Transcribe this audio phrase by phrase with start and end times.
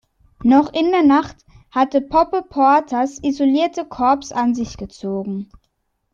[0.41, 1.35] Noch in der Nacht
[1.69, 5.51] hatte Pope Porters isoliertes Korps an sich gezogen.